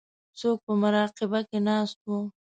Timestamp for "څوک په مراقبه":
0.39-1.39